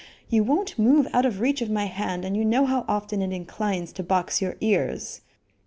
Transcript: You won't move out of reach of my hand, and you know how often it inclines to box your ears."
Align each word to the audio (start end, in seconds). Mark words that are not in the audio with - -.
You 0.29 0.43
won't 0.43 0.79
move 0.79 1.07
out 1.13 1.27
of 1.27 1.39
reach 1.39 1.61
of 1.61 1.69
my 1.69 1.85
hand, 1.85 2.25
and 2.25 2.35
you 2.35 2.43
know 2.43 2.65
how 2.65 2.85
often 2.87 3.21
it 3.21 3.31
inclines 3.31 3.91
to 3.93 4.01
box 4.01 4.41
your 4.41 4.55
ears." 4.59 5.21